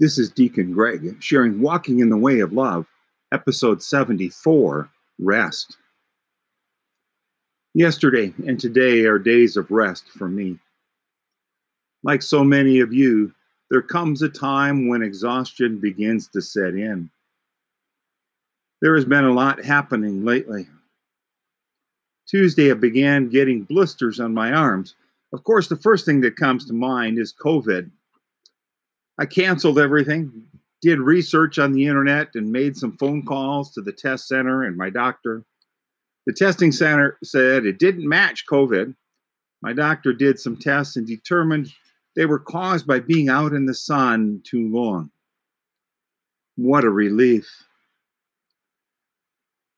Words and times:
This 0.00 0.16
is 0.16 0.30
Deacon 0.30 0.72
Greg 0.72 1.22
sharing 1.22 1.60
Walking 1.60 1.98
in 2.00 2.08
the 2.08 2.16
Way 2.16 2.40
of 2.40 2.54
Love, 2.54 2.86
episode 3.32 3.82
74 3.82 4.88
Rest. 5.18 5.76
Yesterday 7.74 8.32
and 8.46 8.58
today 8.58 9.04
are 9.04 9.18
days 9.18 9.58
of 9.58 9.70
rest 9.70 10.06
for 10.16 10.26
me. 10.26 10.58
Like 12.02 12.22
so 12.22 12.42
many 12.42 12.80
of 12.80 12.94
you, 12.94 13.34
there 13.68 13.82
comes 13.82 14.22
a 14.22 14.30
time 14.30 14.88
when 14.88 15.02
exhaustion 15.02 15.78
begins 15.78 16.28
to 16.28 16.40
set 16.40 16.72
in. 16.72 17.10
There 18.80 18.94
has 18.94 19.04
been 19.04 19.24
a 19.24 19.34
lot 19.34 19.62
happening 19.62 20.24
lately. 20.24 20.66
Tuesday, 22.26 22.70
I 22.70 22.74
began 22.74 23.28
getting 23.28 23.64
blisters 23.64 24.18
on 24.18 24.32
my 24.32 24.50
arms. 24.50 24.94
Of 25.34 25.44
course, 25.44 25.68
the 25.68 25.76
first 25.76 26.06
thing 26.06 26.22
that 26.22 26.36
comes 26.36 26.64
to 26.64 26.72
mind 26.72 27.18
is 27.18 27.34
COVID. 27.34 27.90
I 29.20 29.26
canceled 29.26 29.78
everything, 29.78 30.32
did 30.80 30.98
research 30.98 31.58
on 31.58 31.72
the 31.72 31.86
internet, 31.86 32.34
and 32.34 32.50
made 32.50 32.74
some 32.74 32.96
phone 32.96 33.22
calls 33.22 33.70
to 33.74 33.82
the 33.82 33.92
test 33.92 34.26
center 34.26 34.64
and 34.64 34.78
my 34.78 34.88
doctor. 34.88 35.44
The 36.24 36.32
testing 36.32 36.72
center 36.72 37.18
said 37.22 37.66
it 37.66 37.78
didn't 37.78 38.08
match 38.08 38.46
COVID. 38.50 38.94
My 39.60 39.74
doctor 39.74 40.14
did 40.14 40.40
some 40.40 40.56
tests 40.56 40.96
and 40.96 41.06
determined 41.06 41.70
they 42.16 42.24
were 42.24 42.38
caused 42.38 42.86
by 42.86 43.00
being 43.00 43.28
out 43.28 43.52
in 43.52 43.66
the 43.66 43.74
sun 43.74 44.40
too 44.42 44.68
long. 44.68 45.10
What 46.56 46.84
a 46.84 46.90
relief. 46.90 47.46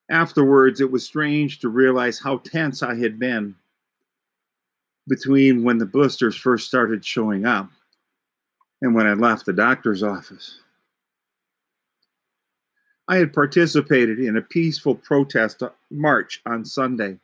Afterwards, 0.09 0.81
it 0.81 0.93
was 0.93 1.05
strange 1.05 1.59
to 1.61 1.69
realize 1.69 2.21
how 2.21 2.39
tense 2.39 2.81
I 2.81 2.95
had 2.95 3.19
been 3.19 3.57
between 5.09 5.65
when 5.65 5.79
the 5.79 5.87
blisters 5.87 6.37
first 6.37 6.69
started 6.69 7.05
showing 7.05 7.45
up 7.45 7.69
and 8.83 8.95
when 8.95 9.07
I 9.07 9.15
left 9.15 9.47
the 9.47 9.53
doctor's 9.53 10.03
office. 10.03 10.59
I 13.09 13.17
had 13.17 13.33
participated 13.33 14.19
in 14.19 14.37
a 14.37 14.43
peaceful 14.43 14.97
protest 14.97 15.63
uh, 15.63 15.71
march 15.91 16.43
on 16.47 16.65
Sunday. 16.65 17.19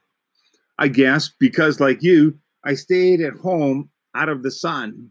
I 0.79 0.89
guess 0.89 1.29
because, 1.29 1.81
like 1.81 2.03
you, 2.03 2.39
I 2.65 2.75
stayed 2.75 3.21
at 3.21 3.35
home 3.35 3.91
out 4.15 4.29
of 4.29 4.43
the 4.43 4.51
sun 4.51 5.11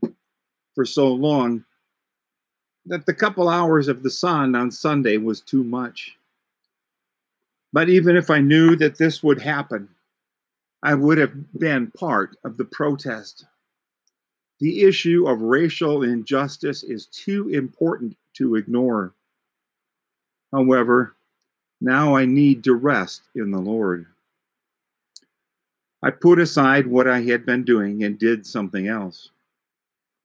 for 0.73 0.85
so 0.85 1.09
long 1.09 1.65
that 2.85 3.05
the 3.05 3.13
couple 3.13 3.49
hours 3.49 3.89
of 3.89 4.01
the 4.01 4.09
sun 4.09 4.55
on 4.55 4.71
Sunday 4.71 5.17
was 5.17 5.41
too 5.41 5.63
much. 5.63 6.15
But 7.73 7.89
even 7.89 8.15
if 8.15 8.29
I 8.29 8.39
knew 8.39 8.77
that 8.77 8.97
this 8.97 9.21
would 9.21 9.41
happen, 9.41 9.89
I 10.83 10.93
would 10.93 11.17
have 11.17 11.33
been 11.59 11.91
part 11.91 12.37
of 12.45 12.55
the 12.55 12.65
protest. 12.65 13.45
The 14.59 14.81
issue 14.81 15.27
of 15.27 15.41
racial 15.41 16.03
injustice 16.03 16.83
is 16.83 17.05
too 17.05 17.49
important 17.49 18.17
to 18.33 18.55
ignore. 18.55 19.13
However, 20.51 21.15
now 21.79 22.15
I 22.15 22.25
need 22.25 22.63
to 22.63 22.73
rest 22.73 23.21
in 23.35 23.51
the 23.51 23.59
Lord. 23.59 24.07
I 26.01 26.09
put 26.09 26.39
aside 26.39 26.87
what 26.87 27.07
I 27.07 27.21
had 27.21 27.45
been 27.45 27.63
doing 27.63 28.03
and 28.03 28.17
did 28.17 28.45
something 28.45 28.87
else. 28.87 29.29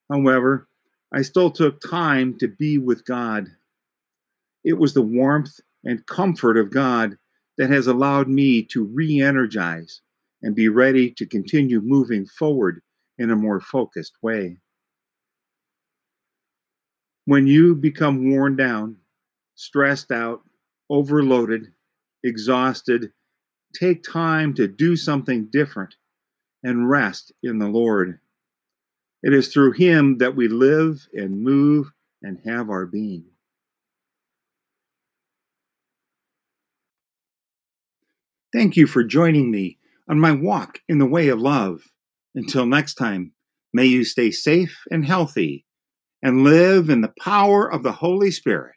However, 0.08 0.66
I 1.12 1.22
still 1.22 1.50
took 1.50 1.80
time 1.80 2.38
to 2.38 2.48
be 2.48 2.78
with 2.78 3.04
God. 3.04 3.48
It 4.64 4.74
was 4.74 4.94
the 4.94 5.02
warmth 5.02 5.60
and 5.84 6.06
comfort 6.06 6.56
of 6.56 6.70
God 6.70 7.18
that 7.58 7.68
has 7.68 7.86
allowed 7.86 8.28
me 8.28 8.62
to 8.64 8.84
re 8.84 9.20
energize 9.20 10.00
and 10.42 10.54
be 10.54 10.68
ready 10.68 11.10
to 11.10 11.26
continue 11.26 11.80
moving 11.80 12.24
forward 12.24 12.80
in 13.18 13.30
a 13.30 13.36
more 13.36 13.60
focused 13.60 14.14
way. 14.22 14.58
When 17.24 17.46
you 17.46 17.74
become 17.74 18.30
worn 18.30 18.56
down, 18.56 18.96
stressed 19.54 20.10
out, 20.10 20.42
overloaded, 20.90 21.72
exhausted, 22.24 23.12
take 23.74 24.02
time 24.02 24.54
to 24.54 24.66
do 24.66 24.96
something 24.96 25.48
different 25.50 25.94
and 26.62 26.88
rest 26.88 27.32
in 27.42 27.58
the 27.58 27.68
Lord. 27.68 28.18
It 29.22 29.32
is 29.32 29.48
through 29.48 29.72
Him 29.72 30.18
that 30.18 30.34
we 30.34 30.48
live 30.48 31.06
and 31.12 31.42
move 31.42 31.92
and 32.22 32.40
have 32.44 32.70
our 32.70 32.86
being. 32.86 33.26
Thank 38.52 38.76
you 38.76 38.86
for 38.86 39.02
joining 39.02 39.50
me 39.50 39.78
on 40.08 40.20
my 40.20 40.32
walk 40.32 40.80
in 40.88 40.98
the 40.98 41.06
way 41.06 41.28
of 41.28 41.40
love. 41.40 41.91
Until 42.34 42.66
next 42.66 42.94
time, 42.94 43.32
may 43.72 43.86
you 43.86 44.04
stay 44.04 44.30
safe 44.30 44.82
and 44.90 45.04
healthy 45.04 45.66
and 46.22 46.44
live 46.44 46.88
in 46.88 47.00
the 47.00 47.12
power 47.20 47.70
of 47.70 47.82
the 47.82 47.92
Holy 47.92 48.30
Spirit. 48.30 48.74